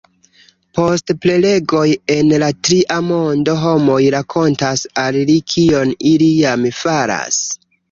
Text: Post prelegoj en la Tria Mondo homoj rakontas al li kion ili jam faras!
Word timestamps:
Post 0.77 1.11
prelegoj 1.25 1.83
en 2.13 2.31
la 2.45 2.47
Tria 2.69 2.97
Mondo 3.11 3.55
homoj 3.65 3.99
rakontas 4.17 4.89
al 5.05 5.23
li 5.31 5.39
kion 5.55 5.95
ili 6.15 6.33
jam 6.43 6.69
faras! 6.83 7.41